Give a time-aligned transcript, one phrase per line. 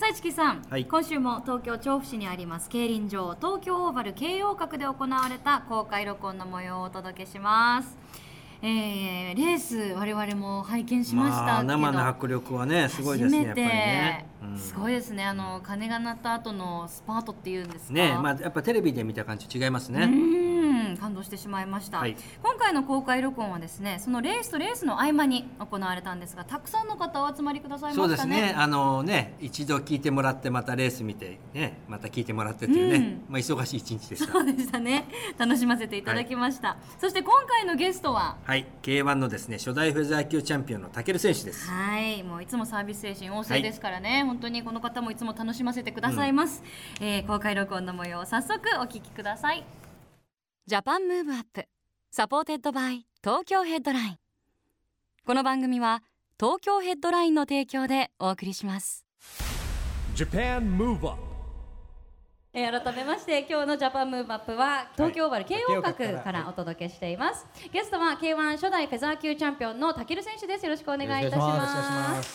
[0.00, 0.86] さあ市木さん、はい。
[0.86, 7.98] 今週も東京調布市にあります競輪場東京オーバル京葉閣で行われた公開録音の模様をお届けします。
[8.62, 14.58] えー、レース我々も拝見しましたけど、まあ、生の迫力はねすごいですねやっぱり初めてね、うん。
[14.58, 15.22] すごいですね。
[15.22, 17.92] あの鐘が鳴った後のスパートっていうんですか？
[17.92, 20.06] ねまあやっぱテレビで見た感じ違いますうね
[21.00, 22.16] 感動してしまいました、はい。
[22.42, 28.08] 今回の公開録音はですねそのレースとレースの合間に行われたんですがたくさんの方お集まりくださいましたね。
[28.08, 28.54] そうですね。
[28.56, 33.32] あのね一度聞いてもらってまたレース見てねまた聞いてもらってっていうね、うん。
[33.32, 34.32] まあ忙しい一日でした。
[34.32, 35.06] そうでしたね。
[35.38, 38.36] 楽しませていただきました、そして今回のゲストは？
[38.44, 38.66] はい。
[38.82, 41.70] K1 のですね初代フェザー級チャンピオンのタケル選手です。
[41.70, 42.22] はい。
[42.22, 46.62] もういつもサービス精神旺盛ですからね、本当にこの方もいつも楽しませてくださいます、
[47.00, 49.64] えー公開録音の模様を早速お聞きください
[50.70, 51.64] Japan Move Up
[52.12, 54.16] supported by Tokyo Headline。
[55.26, 56.04] この番組は
[56.38, 59.04] 東京ヘッドラインの提供でお送りします。
[60.14, 61.20] Japan Move Up
[62.52, 70.64] えー改めまして今日のジャパンムーブアップは東京オーバル慶応閣からお届けしています、ゲストは K1 初代フェザー級チャンピオンのタケル選手です。
[70.64, 72.30] よろしくお願いいたします。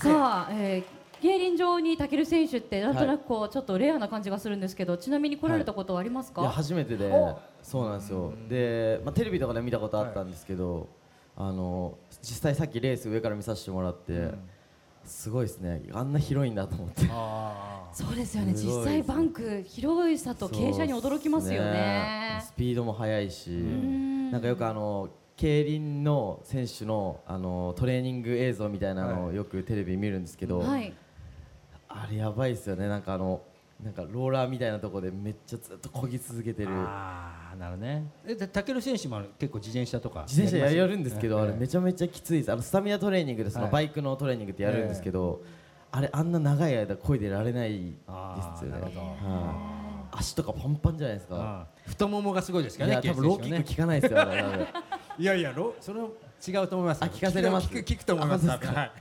[0.00, 6.44] さあ、えー競輪場にタケル選手ってなんとなくこうちょっとレアな感じがするんですけど、ちなみに来られたことはありますか、い。
[6.44, 7.38] や初めてでお。
[7.62, 8.32] そうなんですよ。
[8.48, 10.88] で、まあ、テレビとかで見たことあったんですけど、
[11.36, 14.30] あの実際さっきレース上から見させてもらって、
[15.04, 15.82] すごいですね。
[15.92, 17.02] あんな広いんだと思って。
[17.92, 18.52] そうですよね。
[18.54, 22.40] 実際バンク広いさと傾斜に驚きますよね。
[22.44, 24.30] スピードも速いしん。
[24.30, 30.94] なんかよくあの競輪の選手のあのトレーニング映像みたいなのをよくテレビ見るんですけど、はい
[31.92, 32.88] あれやばいですよね。
[32.88, 33.42] なんかあの
[33.82, 36.68] なんかローラーみたいなところでめっちゃずっと漕ぎ続けてる。
[36.70, 38.10] ああなるほどね。
[38.26, 42.52] えでタケル選手も結構自転車とか自転車やりるんですけど、あれめちゃめちゃきついです。
[42.52, 43.72] あのスタミナトレーニングでそのはい。
[43.72, 45.42] バイクのトレーニングってやるんですけど、
[45.90, 47.92] あれあんな長い間漕いでられないで
[48.58, 48.92] すよね。
[48.96, 49.80] あ
[50.12, 54.18] 足とかパンパンじゃないですか、太ももがすごいですからねいや多分ローキック効かないですよ
[55.18, 56.00] いやいやロそれ
[56.46, 57.68] 違うと思いますあ聞かせれます？
[57.68, 58.92] 聞く聞くと思いますすか。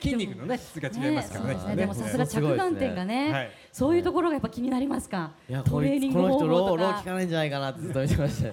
[0.00, 1.54] 筋肉のね質が違いますからね。
[1.54, 1.76] ねそうですね。
[1.76, 3.50] でもさすが着眼点がね、はい。
[3.72, 5.32] そういうところがやっぱ気になりますか？
[5.48, 6.82] いやトレーニング方この人ロ法とか。
[6.82, 8.48] ーロー効かないんじゃないかなってずっと見てました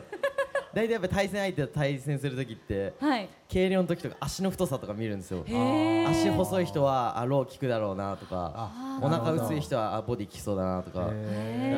[0.74, 3.30] 大体やっぱ対戦相手と対戦する時ってはい。
[3.52, 5.46] 軽量の時とか足の太さとか見るんですよ。
[6.08, 11.16] 足細い人はあロー効くだろうなとかあお腹薄い人はあボディ効きそうだなとかだから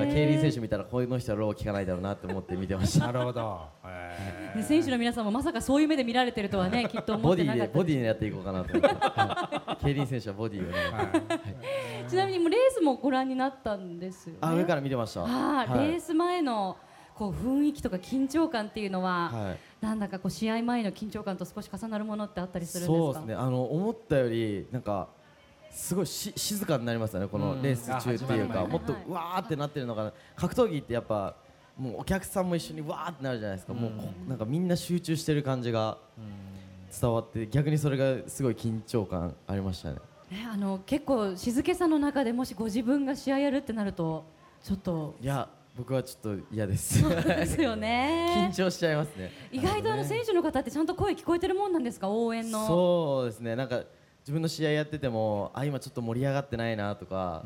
[0.08, 3.08] 競輪選手見たらこの人はロー効かないだろうなって思って見てました。
[3.12, 3.62] なるほど。
[4.66, 7.74] 選手の皆さんもまさかそういう目で見られてるとはねきっと思ボディってなかった。
[7.74, 9.84] でボディでやっていこうかなと思って、はい。
[9.84, 10.78] 競輪選手はボディをね、
[12.08, 14.40] ちなみにもうレースもご覧になったんですよね。
[14.42, 15.22] あ上から見てました。
[15.24, 15.68] はい。
[15.68, 15.90] はい。
[15.90, 16.78] レース前の
[17.16, 19.58] こう雰囲気とか緊張感っていうのは、はい。
[19.86, 23.04] なんだかこう試合前の緊張感と少し重なるものってあったりするんですか？
[23.04, 23.36] そうですね。
[23.36, 25.08] あの思ったよりなんか
[25.70, 31.36] すごいし静かになりましたねこのレース中っていうか、うんもっとわーってなってるのが格闘技ってやっぱ
[31.78, 35.98] もうお客さんも一緒にわーってなるじゃないですか、もうこなんかみんな集中してる感じが
[37.00, 39.96] 伝わって逆にそれがすごい緊張感ありましたね。
[40.32, 44.26] ねあの結構静けさの中でもしご自分が試合やるってなると
[44.64, 47.04] ちょっといや僕はちょっと嫌です。
[47.04, 48.48] ですよね。
[48.50, 49.32] 緊張しちゃいますね。
[49.52, 52.10] 意外とあの選手の方ってちゃんと声聞こえてるもんなんですか？
[52.10, 52.66] 応援の。
[52.66, 53.58] そうですね。
[53.58, 53.84] なんか
[54.22, 57.44] 自分の試合やっててもあ今ちょっと盛り上がってないなとか。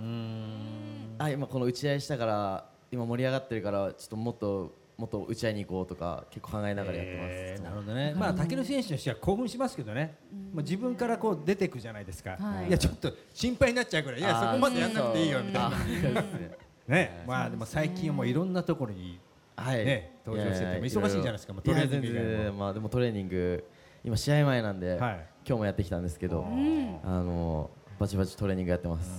[1.17, 10.17] あ今この打ち合いしたから今盛り上がってるからちょっともっともっと打ち合いに行こうとか結構考えながらやってます、えーなるほどね、まあ、タケル選手としては興奮しますけどね、
[10.53, 12.67] もう自分からこう出てくじゃないですか、はい。
[12.67, 15.71] い、やちょっと心配になっちゃうぐらい、いや、そこまでやんなくていいよみたいな、
[16.89, 16.95] ね。
[16.95, 19.19] ね、まあでも最近はもういろんなところに、
[19.55, 21.53] はい、ね登場してて忙しいじゃないですか。
[21.53, 22.13] もうトレーニン
[22.51, 23.63] グまあでもトレーニング
[24.03, 25.25] 今試合前なんで、はい。
[25.47, 26.45] 今日もやってきたんですけど、
[27.03, 29.09] あのバチバチトレーニングやってます、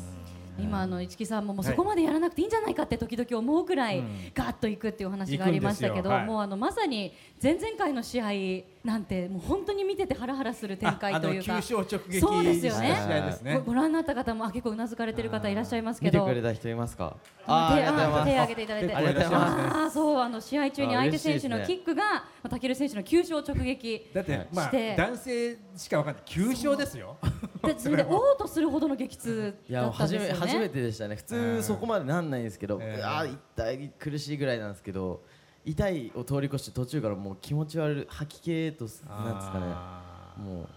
[0.59, 4.03] 今あの市木さんももうそこまでやらなくていいんじゃないかって時々思うくらい
[4.35, 11.53] ガーッといくっていうお話がありましたけど、もうあのまさに前々回の試合なんてもう本当に見ててハラハラする展開というか。
[11.53, 12.95] ああの急所直撃そうですよね。
[13.07, 13.55] 試合ですね。
[13.57, 17.17] ごご覧になった方もあ結構うなずかれてる方いらっしゃいますけ見てどくれた人いますか？
[17.47, 18.21] あ手あーありがとうございます。
[18.21, 18.95] あ手挙げていただいて。
[18.95, 19.77] ありがとうございます。
[19.77, 24.97] あーそうあの試合中にあ相手選手のキックがまあ武尊選手の急所を直撃だって、まあして。
[24.97, 26.23] 男性しかわかんない。
[26.27, 27.17] 急所ですよ
[27.63, 30.41] でそれで おうとするほどの激痛ったん初めですよね。
[30.41, 31.17] 初めてでしたね。
[31.17, 35.23] 普通そこまでなんないんですけど、えーうわー痛い苦しいぐらいなんですけど
[35.65, 40.69] 痛いを通り越して途中からもう気持ち悪い吐き気となんですかあねもう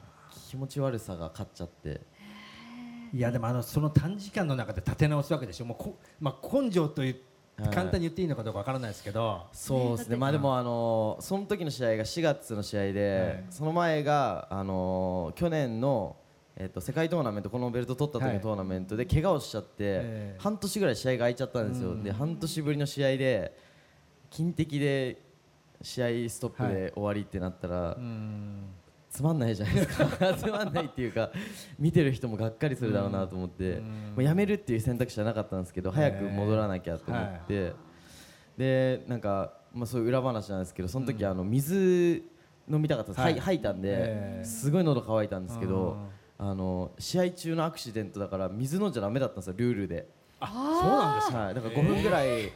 [0.49, 2.01] 気持ち悪さが勝っちゃって。
[3.13, 5.65] ーいやでもあのその短時間の中で立て直すわけでしょ。
[5.65, 7.15] もうこ、まあ、根性という
[7.57, 7.69] はい。
[7.69, 16.15] 簡単に言っていいのかどうかわからないですけど、そうですね、まあでも、あのその時の試合が4月の試合で、その前が、あの去年の、
[16.55, 18.35] えっと世界トーナメント、このベルト取った時はい。
[18.35, 20.39] のトーナメントで怪我をしちゃって、ええ。
[20.39, 23.57] 半年ぐらい試合が空いちゃったんですよ、で半年ぶりの試合で、
[24.29, 25.21] 金的で
[25.81, 28.65] 試合ストップで終わりってなったら、うん。
[29.09, 31.31] つまんないじゃないですか、 つまんないっていうか、
[31.77, 37.73] 見てる人もがっかりするだろうなと思って、もうやめるっていう選択肢はなかったんですけど、早く戻らなきゃと思って。
[38.57, 42.23] でなんか、まあ、そういう裏話なんですけどその時、あの水
[42.69, 43.31] 飲みたかったです、はい。
[43.33, 44.45] はい吐いたんで、ええ。
[44.45, 45.97] すごい喉乾いたんですけど、
[46.45, 50.07] あの試合中のアクシデントだから水飲んじゃダメだったんですよルールで、
[50.41, 51.37] そうなんですか？
[51.37, 52.51] はい、だから5分ぐらい冷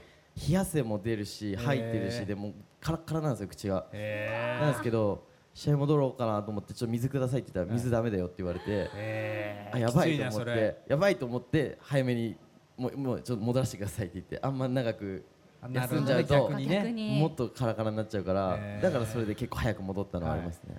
[0.49, 5.23] や汗も出るし吐いてるし、ええでもうカラッカラなんですよ口が、えなんですけど
[5.53, 12.35] 試合戻ろうかなと思ってちょっと水くださいって言ったら水ダメだよって言われて、えあやばいと思ってやばいと思って早めに
[12.75, 15.23] もうもうちょっと戻らせてくださいって言ってあんま長く
[15.71, 16.75] 休んじゃうと逆にね。
[16.75, 20.75] 逆にもっとカラカラになっちゃうから、だからそれで結構早く戻ったのはありますね。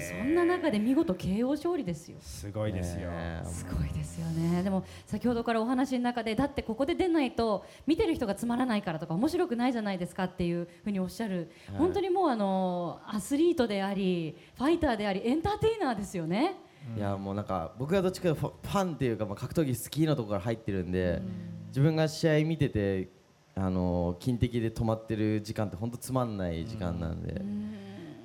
[0.00, 2.18] そんな中で見事 KO 勝利ですよ。
[2.20, 4.62] すごいですよ、ねすごいですよね。
[4.62, 11.78] でも先ほどからお話の中でだってここで出ないと見てる人がつまらないからとか面白くないじゃないですかっていうふうにおっしゃる、はい。
[11.78, 16.56] 本当にもうあのアスリートでありファイターでありエンターテイナーですよね。
[16.96, 21.22] いやもうなんか僕がどっちかというとファンっていうか、まあ、格闘技好きなところから入ってるんで、
[21.68, 23.08] 自分が試合見てて
[23.54, 27.42] あの金的で止まってる時間って本当つまんない時間なんで、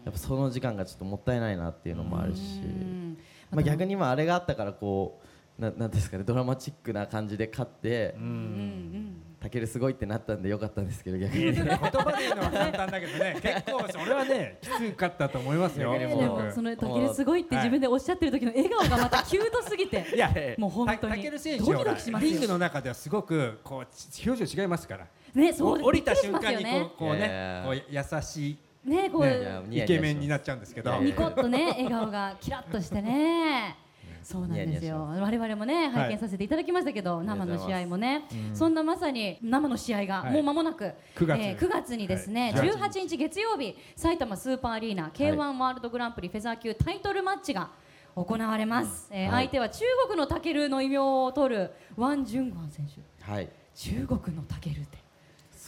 [0.05, 3.17] やっぱその時間がちょっともったいないなっていうのもあるし、うん。
[3.51, 5.19] まあ、逆にまああれがあったからこ
[5.57, 8.23] うななんですかねドラマチックな感じで勝って、うん。
[8.23, 11.53] うんタケルすごいってなったんでよかったんですけど逆に。
[11.53, 13.37] 言葉で言うのは簡単だけどね。
[13.43, 15.99] 結構それはねきつかったと思いますよ。
[15.99, 20.03] でもそのタケルすごいって自分でおっしゃってる時の笑顔がまたキュートすぎて。
[20.15, 20.17] い。
[20.17, 22.31] やもう本当たにける選手ドキドキしますよ。
[22.31, 25.07] リングの中ではすごくこうち表情違いますから。
[25.35, 30.99] ねそう降りた瞬間にこうこうねこう優しいねこう、イケメンになっちゃうんですけど。
[31.01, 33.77] ニコッとね笑顔がキラッとしてね。
[34.25, 35.05] そうなんですよ。
[35.05, 38.23] 我々もね拝見させていただきましたけど、生の試合もね、
[38.55, 40.33] そんなまさに生の試合がはい。
[40.33, 41.41] もう間もなく、9月。
[41.41, 42.69] えー9月にですね、はい。
[42.71, 43.17] 18日。
[43.17, 47.69] 月曜日埼玉スーパーアリーナ K1 ワールドグランプリフェザー級タイトルマッチが
[48.15, 49.45] 行われます、えーはい。
[49.45, 53.31] 相手は中国のタケルの異名を取るワン・ジュングァン選手。
[53.31, 53.49] はい。
[53.75, 54.97] 中国のタケルって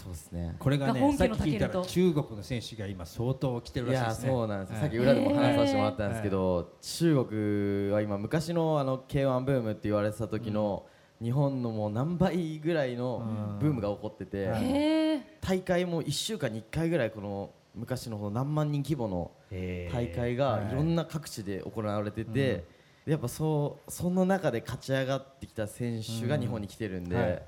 [0.07, 0.55] そうですね。
[0.57, 4.31] これがねさっき聞いたら中国の選手が今相当来てるいやらしいですね。
[4.31, 4.81] そうなんですよ、はい。
[4.83, 10.85] さっき裏でも話させてもらったんですけど、中国は今昔のあの K1 ブームって言われてた時の、
[11.21, 20.75] 日本のもう何倍ぐらいのブームが起こってて、大会も1週間に1回ぐらいこの昔のこの何万人規模の大会がい。
[20.75, 22.63] ろんな各地で行われてて、
[23.05, 27.43] やっぱそうその中で勝ち上がってきた選手が日本に来てるんで、はい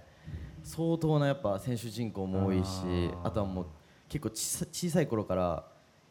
[0.69, 3.66] 相当なやっぱ選手人口も多いしあとはもう
[4.07, 5.63] 結構小さ小さい頃から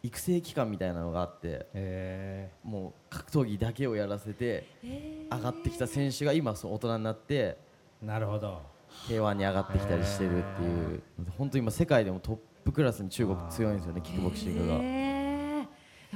[0.02, 8.60] 育成期間みたいなのがあってへもう格闘技だけをやらせて上がってきた選手が今そう大人になってーなるほど。
[9.06, 11.02] K1 に上がってきたりしてるっていう
[11.36, 14.74] 本当今世界でもトップクラスに中国強いんですよねキックボクシングが。
[14.74, 15.58] へー。
[15.60, 15.64] や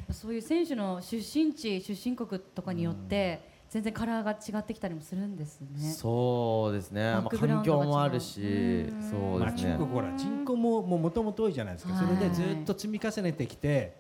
[0.00, 5.90] っぱそういう選手の出身地出身国とかによって全然カラーが違ってきたりもするんですね。
[5.92, 9.72] そうですね、まあ、環境もあるしうそうですね。
[9.72, 13.96] 中国ほら人口ももともと多いじゃないですか、それではいずっと積み重ねてきて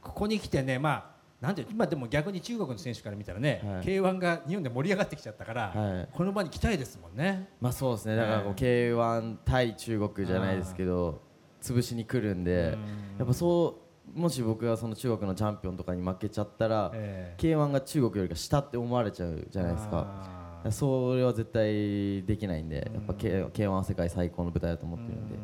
[0.00, 3.82] ここに来てねまあなんていう今でも逆に中国の選手から見たらね、はい。
[3.82, 6.08] K1 が日本で盛り上がってきちゃったから、はい。
[6.10, 7.50] この場に来たいですもんね。
[7.60, 8.16] まあそうですね。
[8.16, 11.20] だからこううん K1 対中国じゃないですけど
[11.60, 12.78] 潰しに来るんで
[13.18, 17.42] やっぱそうもし僕がその中国のチャンピオンとかに負けちゃったらええ。
[17.42, 20.38] K1 が中国よりか下って思われちゃうじゃないですか。
[20.70, 25.34] それは絶対できないんでやっぱ K- K1 は世界最高の舞台だと思ってるんで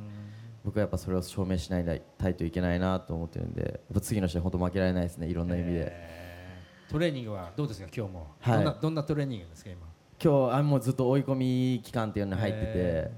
[0.62, 5.86] 僕はやっぱそれを証明しないたいといけないなと思ってるんでやっぱ次の試合本当負けられないですねいろんな意味で。
[5.90, 6.26] えー
[6.88, 8.54] トレーニングはどうですか今日も、はい。
[8.58, 9.80] どんなどんなトレーニングですか今？
[10.22, 13.10] 今日あもうずっと追い込み期間っていうのに入ってて、へ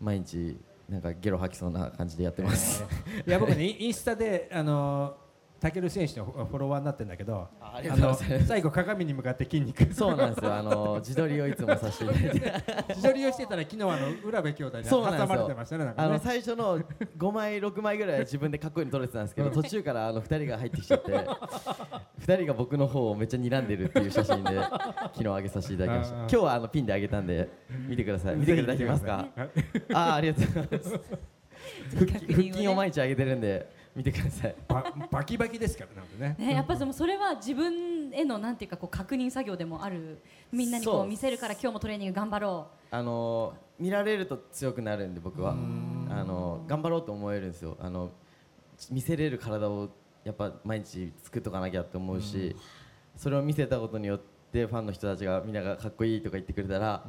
[0.00, 0.56] 毎日
[0.90, 2.84] なんかゲロ吐きそうな感じでやってます、
[3.26, 5.29] いや僕ねインスタであのー
[5.70, 8.14] ケル選手のフォロワーになってるんだけどあの
[8.46, 9.92] 最後鏡に向かって筋肉。
[9.92, 10.54] そうなんですよ。
[10.54, 12.52] あの自撮りをいつもさせていただいて。
[12.96, 26.16] 自撮りをしてたら昨日あの浦部兄弟に挟まれてましたねなんかあのね最初の5枚6枚ぐらいは自分でかっこいいの撮れてたんですけど途中からあの2人が入ってきちゃって2人が僕の方をめっちゃ睨んでるっていう写真で昨日上げさせていただきました。
[26.16, 27.48] 今日はあのピンで上げたんで
[27.88, 28.36] 見てください。
[28.36, 28.60] 見てい。
[28.64, 29.26] ただけますか？
[29.92, 31.00] あーありがとうございます。
[31.94, 34.54] 腹筋を毎日上げてるんで見てください。
[34.68, 36.36] ババキバキですからなんでね。
[36.38, 40.18] ね、やっぱでもそれは自分へのなんていうかこう確認作業でもある
[40.52, 45.56] みんなにこそうう見せるから今日もトレーニング頑張ろあの見られると強くなるんで僕は。
[46.10, 47.76] あの頑張ろうと思えるんですよ。
[47.80, 48.10] あの
[48.90, 49.90] 見せれる体を
[50.24, 52.56] やっぱ毎日作っとかなきゃって思うし
[53.16, 54.20] それを見せたことによっ
[54.52, 57.04] てファンの人たちがみんながかっこいいとか言ってくれたら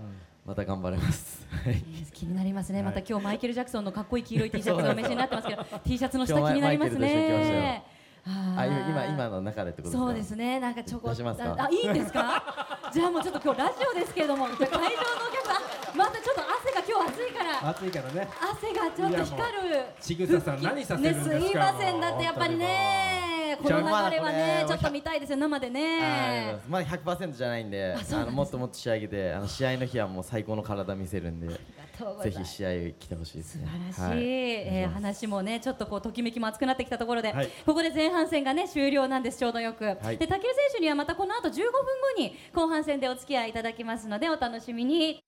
[0.45, 1.45] また頑張れます。
[1.51, 1.75] は い
[2.13, 2.85] 気になりますね、はい。
[2.85, 7.83] また今日マイケル・ジャクソンのかっこいい黄色い T シャツがお召しになってますけど T シャツの下気になりますね。
[8.23, 10.03] あ今今の中でってことですか？
[10.05, 10.59] そうですね。
[10.59, 11.55] なんかちょこっ出しますか？
[11.57, 12.43] あいいんですか？
[12.93, 14.47] じゃあもうちょっと今日ラジオですけれども。
[14.47, 14.89] じゃあ会場のお
[15.33, 17.69] 客さんまたちょっと汗が今日暑いから。
[17.69, 18.27] 暑いからね。
[18.39, 19.85] 汗がちょっと光る。
[19.99, 21.35] ちぐささん何させるんですか？
[21.35, 22.01] ねすいません。
[22.01, 23.20] だってやっぱりね
[23.57, 26.59] この流れはねちょっと見たいですよ生でね。
[26.67, 34.23] まだ100%じゃないんであのもっともっと仕上げてあの試合の日はもう最高の体見せるんでぜひ試合来てほしいです素ね晴らしい、はい。
[34.23, 37.49] えー話もねちょっとこうときめきも熱くなってきたところで、はい。
[37.65, 39.87] ここで前半戦がね終了なんですちょうどよく、い。
[40.17, 41.71] で武尊選手にはまたこの後15分後
[42.17, 45.23] に後半戦でお付き合いいただきますのでお楽しみに。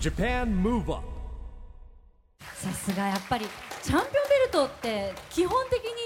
[0.00, 1.16] Japan Move Up
[2.54, 3.46] さすがやっぱり
[3.82, 6.05] チャンピオンベルトって基本的に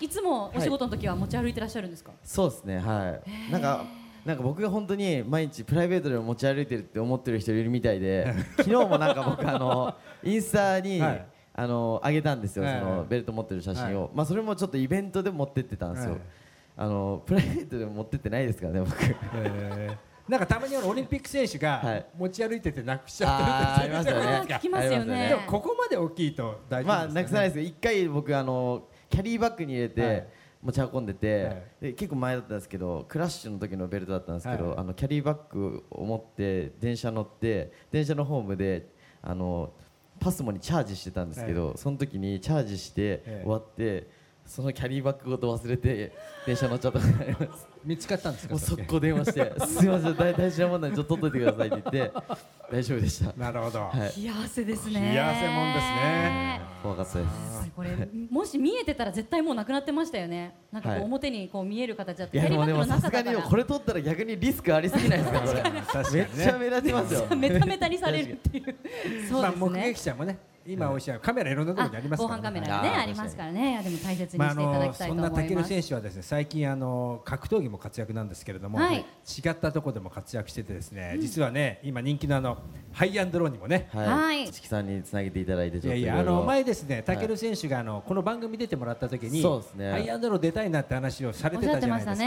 [0.00, 3.52] いつもお仕事の時は持ち歩いてらっしゃるんですか、そうですねはい。
[3.52, 3.84] なんか
[4.24, 11.26] なんか僕が本当に毎日プライベートでも持ち歩いてるって思ってる人いるみたいで 昨日もなんか僕あのインスタに、はい。
[11.58, 14.10] あの上げたんですよ、はいそのベルト持ってる写真を、はい。
[14.12, 16.20] まあそれもちょっとイベントで持ってってたんですよ、はい。
[16.76, 18.94] あのプライベートでも持ってってないですからね僕。
[19.36, 20.30] えー。
[20.30, 22.06] なんかたまにオリンピック選手がはい。
[22.18, 24.26] 持ち歩いててなくしちゃってるあーありますよね。
[24.26, 24.96] あー聞きますよね。
[24.96, 25.28] ありますよね。
[25.30, 28.82] でもここまで大きいと大丈まあ夫ですなくさないですけど一回僕あの
[29.16, 30.26] キャリーバッグに入れて、はい。
[30.62, 31.62] 持ち運んでて、はい。
[31.80, 34.78] で結構前だったんですけどクラッシュの時のベルトだったんですけど、はい。
[34.78, 38.90] あのキャリーバッグを持って電車乗って電車のホームで
[39.22, 39.72] あの
[40.20, 44.06] パスモにチャージしてたんですけど、その時にチャージしてええ終わって、
[44.44, 46.12] そのキャリーバッグごと忘れて
[46.44, 52.12] 電車乗っちゃったことがあります見つかったんですかもう速攻電話して「すいません大 大事なもんなんでちょっと取っといてください」って言って
[52.72, 53.32] 大丈夫でした。
[53.36, 54.20] なるほど、はい。
[54.20, 55.00] 冷や汗ですね。
[55.00, 56.60] 冷や汗もんですね。
[56.82, 57.70] 怖かったです。
[57.76, 57.90] これ
[58.28, 60.56] もし見えてたら絶対もうなくなってましたよね。
[60.72, 65.62] なんか表にこう見える形だっていやでもさすがにこれ取ったら逆にリスクありすぎないですかこれ。
[65.62, 66.28] 確かにね。
[66.34, 67.36] めっちゃ目立ちますよ。
[67.36, 68.74] メタメタにされるっていう。
[69.28, 73.70] そうまあ、目ですね、撃者もね今おっしゃるカメラいろんなところにあります防から、ね、犯カメラがねありますからね。
[73.70, 73.74] い。
[73.74, 78.96] や de も大切にしていただのきたいと思そんない武ます、尊選手はですね最近あの格闘技も活躍なんですけれども、はい。
[78.96, 82.58] 違ったところでも活躍しててですね、実はね今人気のあの
[82.92, 84.44] ハイアンドローにもねははい。
[84.44, 89.90] い一木さんにつなげていただいてちょっといやあの前ですね武尊選手があのこの番組出てもらった時にそうですね。
[89.92, 92.26] ハイアンドロー出たいなって話をされてたじゃないですか。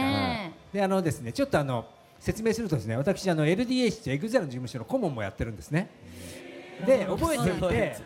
[0.73, 1.85] であのですねちょっとあの
[2.19, 5.89] 説明するとですね私あの LDH と EXILE の事務所の顧問もやってるんですね
[6.85, 7.97] で覚えていて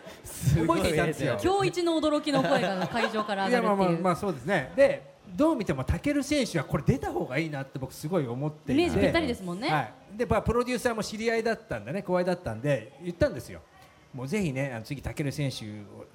[0.60, 1.38] 覚えていたんですよ。
[1.44, 3.70] 今日一の驚きの声が会場からい上がるっていう。
[3.70, 4.72] やまあまあまあそうですね。
[4.76, 9.70] でどう見てもタケル選手はこれ出た方がいいなって僕すごい思っていてイメージぴったりですもんね。
[9.70, 13.62] はい、でまあプロデューサーも知り合いだったんでね後輩だったんで言ったんですよ。
[14.14, 15.66] もうぜひねあの次タケル選手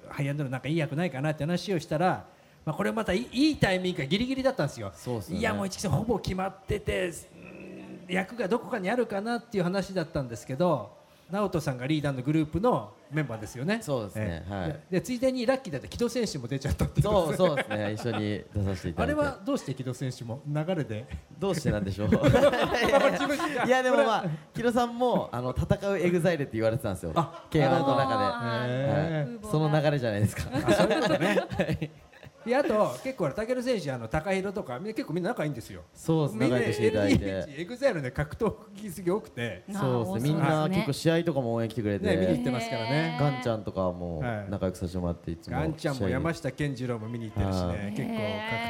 [0.09, 2.25] ハイアンドルなんかいい役ないかなって話をしたら
[2.65, 4.91] まあこれまたいいいいタイミングがギリギリだったんですよ。
[4.95, 5.39] そうっすよね。
[5.39, 10.97] いやもう市木さんほぼ決まっててうん役がどこかにあるかなっていう話だったんですけど
[11.31, 13.79] 直人さんがリーダーのグループのメンバーですよね。
[13.81, 14.43] そうですね。
[14.49, 14.69] えはい。
[14.69, 17.93] ででついでにラッキーだって木戸選手も出ちゃったってそう そうですね。
[17.93, 19.21] 一緒に出させていたあだいて。
[19.21, 21.05] れはどうして木戸選手も流れで？
[21.37, 22.09] どうしてなんでしょう？
[23.67, 27.11] いやでもまあ城戸さんもあの戦う EXILE って言われてたんですよ。
[27.15, 30.43] あ K1 の中あーで、はい、その流れじゃないですか。
[30.51, 31.39] あそういうことね
[32.49, 35.83] であと結構タケル選手あの高弘とかみんな結構みんな仲いいんですよ。
[35.93, 37.25] そうですみんな仲良くしていただいて。
[37.25, 39.63] LDH EXILE で格闘技好き多くて。
[39.71, 40.33] そうですね。
[40.33, 43.17] みんな結構試合とかも応援来てくれて、ね見に行ってますからね。
[43.19, 44.49] ガンちゃんとかもはい。
[44.49, 45.57] 仲良くさせてもらっていつも。
[45.57, 48.15] ガンちゃんも山下下健二郎も見に行ってるしはね結構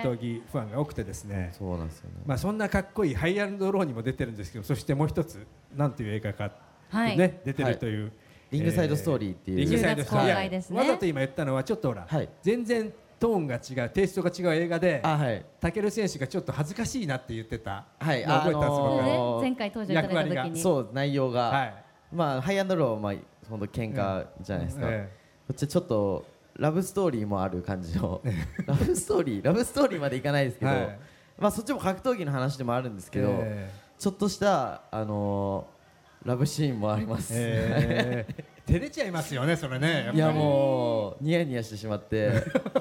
[0.03, 1.51] 格闘技ファンが多くてですね。
[1.57, 5.45] そうなんですよね、まあそんなかっこいいハイアンドローにも出てるんですけどそしてもう一つ
[5.75, 6.51] なんていう映画か
[6.89, 8.11] はいね出てるという
[8.51, 10.31] リングサイドストーリーっていう、リングサイドストーリー。
[10.31, 10.79] 10月公開ですね。
[10.79, 12.29] わざと今言ったのはちょっとほら、はい。
[12.41, 15.45] 全然トーンが違うテイストが違う映画であはい。
[15.59, 17.85] タケル選手がちょっと恥ずかしいなって言ってた。
[17.99, 18.25] はい。
[18.25, 21.73] のを覚えてたんですあのー前回登場いただいた役割時にそう内容が、はい。
[22.13, 23.13] まあハイアンドローはまあ
[23.49, 25.09] 本当喧嘩じゃないですか、え
[25.47, 28.21] こっちちょっとラブストーリーもある感じの。
[28.65, 30.99] ラブストーリーラブストーリーまでいかないですけど、はい。
[31.37, 35.79] まあそっちも格闘技の話でもあるんですけど、えちょっとしたあのー
[36.25, 42.31] ラブシーンもあります、えー照れちゃいますよねそれねいやもうニヤニヤしてしまって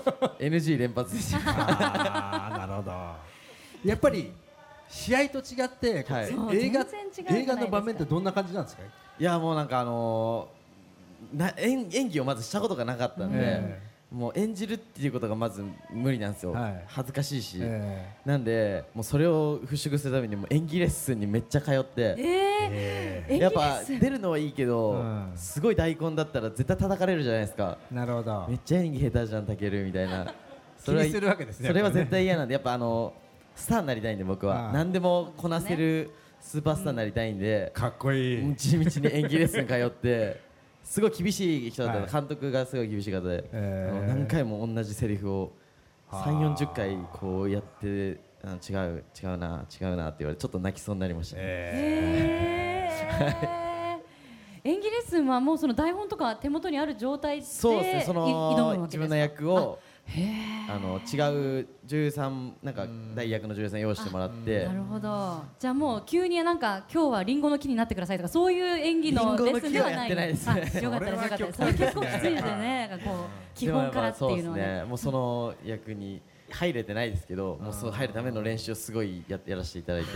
[0.38, 2.92] NG 連発でしたあーなるほど。
[3.84, 4.32] やっぱり
[4.88, 6.56] 試合と違って、はい。
[6.56, 6.86] 映画
[7.28, 8.82] 映画の場面ってどんな感じなんですか、
[9.18, 10.58] いやもうなんかあのー
[11.34, 13.80] な演演技をまずしたことがなかったんで、え
[14.10, 16.84] もう演じるっていうことがまず無理なんですよ、はい。
[16.86, 22.47] 恥ずかしいし、えなんでもうそれを払拭するためにもう演技レッスンにめっちゃ通って、えー、
[23.28, 25.32] やっぱ出るのはいいけど、うん。
[25.34, 27.78] すごい大根だったら絶対叩かれるじゃないですか。
[27.90, 28.46] なるほど。
[28.48, 30.32] めっちゃ演技下手じゃんたけるみたいな。
[30.84, 33.12] 気にするわけですねそれは絶対嫌なんでやっぱあの
[33.54, 34.70] スターになりたいんで僕は。
[34.72, 36.10] 何でもこなせる
[36.40, 40.40] スーパースターになりたいんで、かっこいい、地道に演技レッスン通って
[40.84, 42.12] すごい厳しい人だったの、はい。
[42.12, 44.08] 監督がすごい厳しい方で、えー。
[44.08, 45.52] 何回も同じセリフを
[46.08, 46.30] はあ。
[46.30, 52.90] 3 4 0回こうやってあ違う違うな違うなって言われてちょっと泣きそうになりました、え
[54.64, 58.86] えー、演技レッスンはもうその台本とか手元にある状態でそうですねそい挑むのわけですか？
[58.86, 59.78] 自分の役を
[60.70, 64.64] あの違う女優さんなんか大役の女優さん用意してもらって。
[64.64, 65.42] なるほど。
[65.58, 70.16] じゃあもう急になんか今日はリンゴの木になってくださいとかそういう演技のレッスンではない。
[70.16, 70.46] です。
[70.54, 71.76] ねあよかったですよかったです。
[71.78, 73.00] 結構きついですよね。
[73.04, 73.14] こう
[73.54, 74.84] 基本からっていうのはね。
[74.84, 80.08] もうその役に入れてないですけどもうそう入るための練習をすごいややらせていただいて。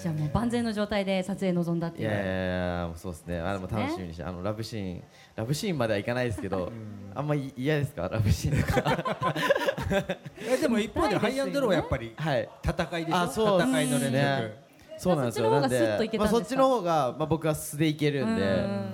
[0.00, 2.08] じゃあもう万全の状態で撮影臨んだっていう。
[2.08, 3.38] いやいやいやもうそうですね。
[3.40, 5.02] あでも楽しみにしてあのラブシーン
[5.36, 6.72] ラブシーンまではいかないですけど
[7.14, 8.08] あんまり嫌ですか？
[8.08, 9.04] ラブシーンとか。
[10.40, 12.48] えでも一方でハイアンドローはやっぱりはい。
[12.64, 13.16] 戦いでしょ？
[13.18, 14.64] あそうです戦いの連ね
[14.96, 15.50] そうなんですよ。
[15.50, 16.38] そっちの方がなんでスッといけたんですか？
[16.38, 18.42] まあそっちの方がまあ僕は素でいけるんで。
[18.42, 18.46] う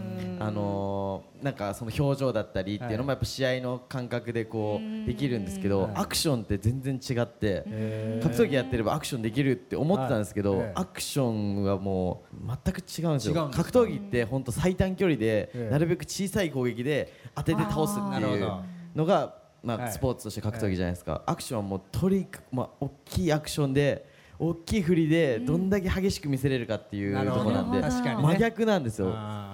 [0.07, 0.10] ん
[0.41, 13.51] あのーなんかその表情だったりっていうのもやっぱ試合の感覚でこうできるんですけどはいアクションって全然違って格闘技やってればアクションできるって思ってたんですけど、アクションはもう全く違うんですよ。
[13.53, 18.49] 格闘技って本当最短距離で、ええなるべく小さい攻撃で当てて倒すっていう
[18.95, 19.93] のが、まあはい。
[19.93, 24.07] スポーツとして格闘技じゃないですか、アクションはもうとにかく、まあ、大きいアクションで
[24.39, 28.23] 大きい振りでどんだけ激しく見せれるかっていうところなんで、確かにね。
[28.23, 29.11] 真逆なんですよ。
[29.13, 29.50] あ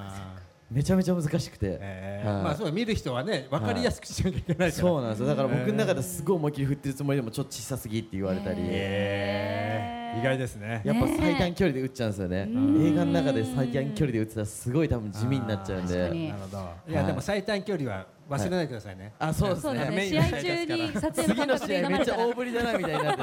[0.71, 2.33] めちゃめちゃ難しくて、ーえー。
[2.35, 2.43] はい。
[2.45, 4.73] まあそうだ見る人はね分かりやすくしなきゃいけないから。
[4.73, 5.27] そうなんですよ。
[5.27, 10.21] だから僕の中ですごい思いっきり振ってるつもりでもちょっと小さすぎって言われたり、えー。
[10.21, 10.81] 意外ですね。
[10.85, 12.49] やっぱ最短距離で打っちゃうんですよね、
[12.89, 15.95] 映画の中で最短距離で打ってたらすごい多分地味になっちゃうんで。
[15.95, 16.71] 確かになるほど。
[16.89, 19.13] いやでも最短距離は忘れないでくださいね。
[19.19, 23.23] あそうですそうだねね試合中に撮影の次の感覚で試合めっちゃ大振りだなみたいになって。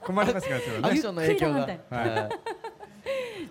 [0.02, 2.59] 困りますからアクションの影響が、はい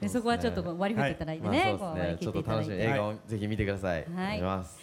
[0.02, 2.18] でそこはちょっと割り振っていただいてまあね、そうですね。
[2.22, 4.12] ちょっと楽しみにい映画をぜひ見てください、はい。
[4.14, 4.80] お願いします。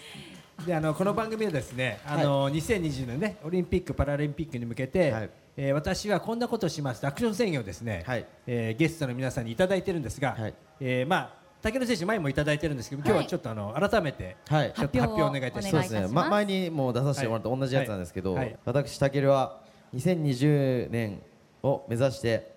[0.67, 5.31] であのこの番組はですねあの、2020年ねオリンピック・パラリンピックに向けて、はい。
[5.59, 8.27] えー私はこんなことをしますとアクション宣言をですね、はい。
[8.47, 10.55] えーゲストの皆さんにいただいてるんですが、はい。
[10.81, 14.73] えーまあ竹野選手前もいただいてるんですけど今日はちょっとあの改めてはい。
[14.73, 15.89] ちょっと発表をお願いいたします。
[15.89, 19.61] そうですね、ま、前にも出させてもらった同じやつなんですけど、私、たけるは
[19.95, 21.23] 2020年
[21.63, 22.56] を目指して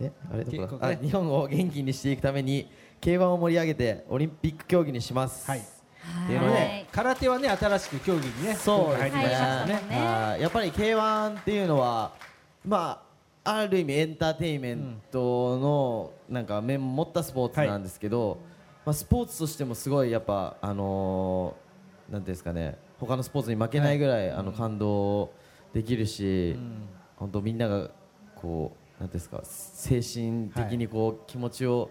[0.00, 5.60] えあれどこだ、あ日本を元気にしていくために K1 を盛り上げてオリンピック競技にします、はい。
[5.60, 5.62] っ
[6.26, 6.86] ていうので、はい。
[6.90, 9.10] 空手はね新しく競技にねそうですね。
[9.10, 9.72] 今回入りましたからね。
[9.74, 9.82] はい。
[9.88, 9.96] ね
[10.30, 10.40] はい。
[10.42, 12.12] やっぱり K1 っていうのは
[12.66, 13.02] ま
[13.44, 18.38] あある意味エンターテインメントのなんか面も持ったスポーツなんですけど、
[18.84, 25.32] まあ、スポーツとしてもすごいやっぱあのーなんていうんですかね他のスポーツに負けないぐらい、あの感動
[25.72, 26.54] できるし、
[27.16, 27.88] 本当みんなが
[28.34, 31.90] こうなんですか精神的にこう、気持ちを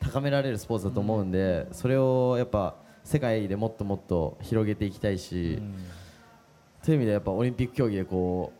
[0.00, 5.62] 高められるスポーツだと思うんで、それをやっぱ世界でもっともっと広げていきたいし、
[6.82, 8.52] という意味でやっぱオリンピック競技でこ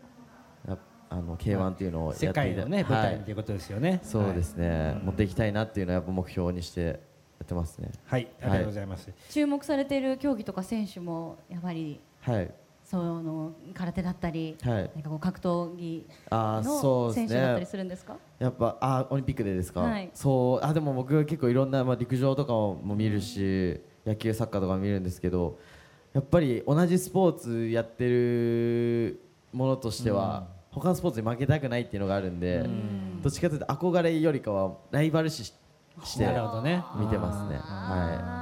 [0.67, 0.79] うや
[1.09, 4.69] あの K1 っていうのをやってい世界のね舞はい台ということですよね、そうですね。
[4.69, 6.95] ね、持っていきたいなっていうのはやっぱ目標にしてや
[7.45, 7.91] ってますね。
[8.05, 12.51] はい、ありがとうございます、注目されている競技とか選手もやはりはい
[12.88, 14.75] その空手だったり、はい。
[14.94, 18.16] なんかこう格闘技の選手だったりねするんですか？
[18.38, 20.09] やっぱあオリンピックでですか、はい。
[20.14, 20.64] そう。
[20.64, 25.59] あでも僕結構いろんな、まあ、陸上とかも見るし、野球サッカーとかも見るんですけど
[26.14, 29.20] やっぱり同じスポーツやってる
[29.53, 32.64] ものとしては、他のスポーツに負けたくないっていうのがあるんで、
[33.20, 35.55] どっちかというと憧れよりかはライバル視し
[36.05, 36.85] してなるほどね。
[37.01, 37.57] 見てますね。
[37.57, 38.36] はあー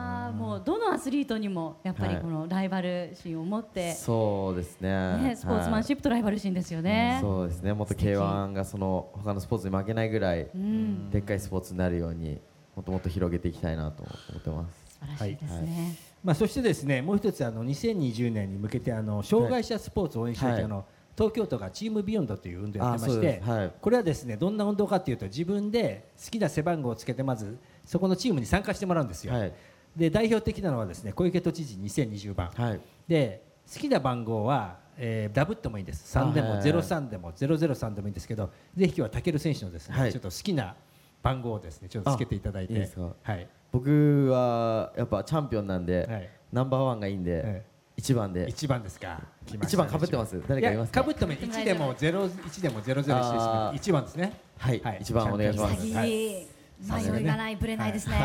[0.54, 2.22] もうどのアスリートにもやっぱりはい。
[2.22, 5.16] このライバル心を持って、い、そうですね。
[5.18, 7.18] ね、スポーツマンシップとライバル心ですよね。
[7.20, 7.72] そうですね。
[7.72, 8.10] もっと素敵。
[8.10, 12.40] K1 がその他のスポーツに負けないぐらいうん、でっかいスポーツになるように
[12.76, 14.94] もっともっと広げていきたいなと思ってます。
[14.94, 15.96] 素晴らしいですね。
[16.22, 20.62] まあ、そしてですねもう一つあの2020年に向けてあの障害者スポーツを応援したいはい。
[20.62, 20.84] あの
[21.16, 23.72] 東京都がチームビヨンドという運動をやってまして、はい。
[23.80, 29.52] これはですねどんな運動かというと自分で好きな背番号をつけてまずそこのチームに参加してもらうんですよ、はい
[29.96, 32.80] で代表的なのはですね小池都知事2020番、はい。
[33.06, 36.16] で好きな番号は、えーダブってもいいんです。
[36.18, 36.58] 3でもあはい。
[36.60, 40.12] はいはい03でも003でもいいんですけどぜひ今日はタケル選手のですね、はい。
[40.12, 40.74] ちょっと好きな
[41.22, 42.74] 番号をですねちょっとつけていただいて。
[42.74, 43.14] あいいですか？
[43.22, 43.48] はい。
[43.72, 46.28] 僕はやっぱチャンピオンなんで、はい。
[46.52, 47.64] ナンバーワンがいいんで、え
[47.96, 48.46] 一番で。
[48.48, 49.20] 一番ですか？
[49.62, 53.76] 一番かぶってます誰かいますかやかぶっても1でも01でも00してあー。
[53.76, 54.32] 一番ですね。
[54.58, 54.82] はい。
[55.00, 55.94] 一番お願いします。
[55.94, 56.08] はい。
[56.08, 58.16] 迷いがないぶれないですね、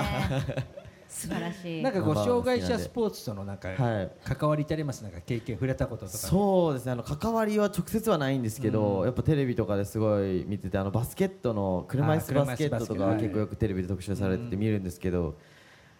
[1.10, 1.82] 素晴らしい。
[1.82, 4.12] なんかこう障害者スポーツとのなんかはい。
[4.24, 5.04] 関わりってあります？
[5.04, 6.18] なんか経験触れたこととか。
[6.18, 6.92] そうですね。
[6.92, 15.36] あの関わりは直接はないんですけど、やっぱテレビとかですごい見ててあのバスケットの車椅子バスケットとか結構よくテレビで特集されてて見るんですけど、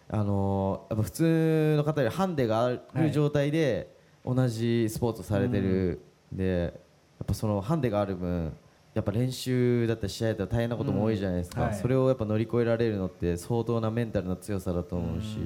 [0.08, 3.94] あのやっぱ普通の方よりハンデがある状態で
[4.24, 6.00] 同じスポーツをされてる
[6.32, 8.52] んで、やっぱそのハンデがある分
[8.94, 11.78] やっぱ練習だったり試合だったら大変なことも多いじゃないですか、うんはい。
[11.78, 15.38] それをやっぱ乗り越えられるのって相当なメンタルの強さだと思うし、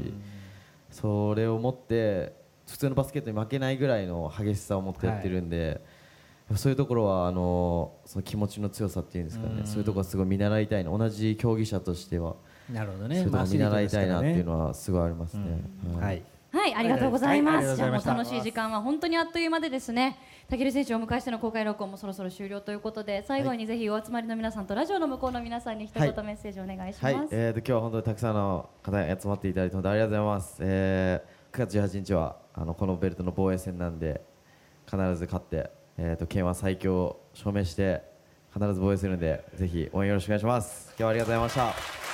[0.90, 2.32] それを持って
[2.66, 5.82] 普通のバスケットに負けないぐらいの激しさを持ってやってるんで、
[6.56, 10.96] そういうところはあのその気持ちの強さっていうんですかね、そういうところはすごい見習いたいな。
[10.96, 12.36] 同じ競技者としては、
[12.72, 15.42] なるほどそうねいうところ見習いたいなっていうはのはすごいありますね。
[16.00, 16.22] はい。
[16.50, 17.76] はい、ありがとうございます。
[17.76, 20.16] じゃあもう楽しい時間は本当にあっという間でですね。
[20.48, 27.14] たける選手をお迎えしての公開録音もそろそろ終了ということで、最後にぜひお集まりの皆さんとラジオの向こうの皆さんに一言はいメッセージお願いします。
[27.14, 34.20] はい、えー、と今日は本当にたくさんの方に集まっていただいて本当にありがとうございます、えー、9月18日はあのこのベルトの防衛戦なんで
[34.84, 38.02] 必ず勝って、えー、と県は最強を証明して
[38.52, 40.88] 必ず防衛するのでぜひ応援よろしくお願いします。
[40.90, 42.04] 今日はありがとうございました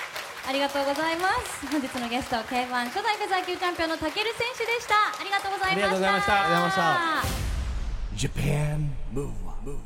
[0.48, 1.66] ありがとうございます。
[1.66, 4.94] 本日のゲスト K1 初代フェザー級チャンピオンのたける選手でした。
[5.20, 5.76] ありがとうございました。
[5.76, 7.49] ありがとうございました
[8.16, 9.80] Japan Move Up, Move Up.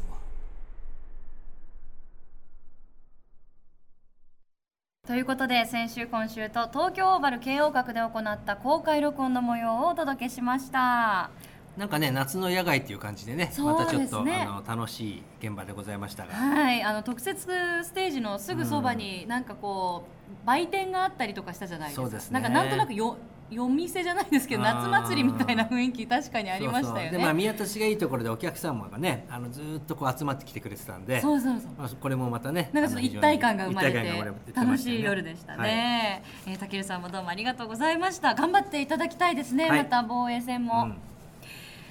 [5.06, 11.30] ということで先週今週と東京オーバル慶応閣で行った公開録音の模様をお届けしました。
[11.76, 17.46] なんかね夏の野外っていう感じでねそうまたちょっと、あの楽しい現場でございましたが、はいあの特設
[17.84, 20.04] ステージのすぐそばになんかこ
[20.44, 22.02] う売店があったりとかしたじゃないですか。
[22.02, 22.40] そうですね。
[22.40, 23.16] なんかなんとなくよ
[23.50, 27.18] 夜店じゃないですけど夏祭りみたいな雰囲気確かにありましたよね。
[27.18, 31.20] でまあ見渡しがいいところでお客様がねあのずーっとこう集まってきてくれてたんで。
[31.20, 31.72] そうそうそう。
[31.78, 35.70] まあ、これもまたねなんかちょっと一体感が生まれてあの一体感が生まれてま楽しい夜でしたはい。
[35.70, 36.22] ね。
[36.46, 38.35] えーたけるさんもどうもありがとうございました。
[38.35, 39.68] 頑張っていただきたいですね。
[39.68, 39.78] はい。
[39.78, 40.85] また防衛戦も。
[40.85, 40.96] うん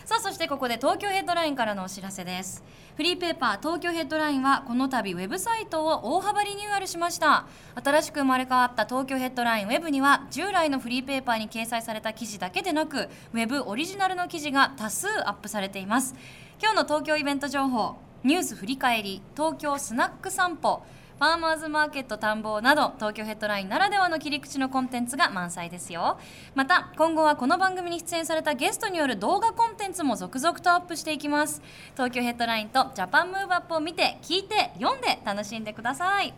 [0.06, 2.62] さあそしてここで東京ヘッドラインからのお知らせです。
[2.98, 7.46] フリーペーパー東京ヘッドラインはこの度ウェブサイトを大幅リニューアルしました。
[7.82, 16.16] 新しく生まれ変わった東京ヘッドラインウェブには従来のフリーペーパーに掲載された記事だけでなくウェブオリジナルの記事が多数アップされています。
[16.62, 20.84] 今日の東京イベント情報ニュース振り返り東京スナック散歩。
[21.24, 26.20] ファーマーズマーケット探訪など東京ヘッドラインならではの切り口のコンテンツが満載ですよ。
[26.54, 31.62] また今後はこの番組に出演されたゲストによる動画コンテンツも続々とアップしていきます。
[31.94, 36.34] 東京ヘッドラインと Japan Move Up を見て聞いて読んで楽しんでください。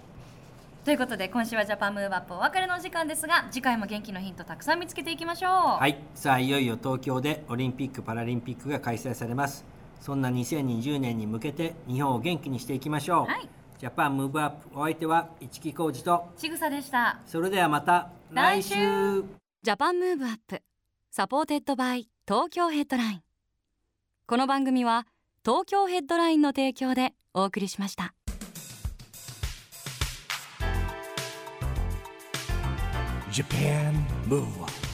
[0.84, 5.52] ということで今週は Japan Move Up お別れのお時間ですが次回も元気のヒントたくさん見つけていきましょう。
[5.80, 5.98] はい。
[6.14, 9.66] さあいよいよ東京でオリンピック・パラリンピックが開催されます。
[10.00, 16.32] そんな2020年に向けて日本を元気にしていきましょう、はい Japan Move Up お相手は一木広治と。
[16.38, 17.20] ちぐさでした。
[17.26, 18.74] それではまた来週。
[18.74, 19.26] 来
[19.64, 20.62] Japan Move Up
[21.12, 23.22] supported by Tokyo Headline
[24.28, 25.08] この番組は
[25.44, 28.14] 東京ヘッドラインの提供でお送りしました。
[33.32, 33.94] Japan
[34.28, 34.85] Move Up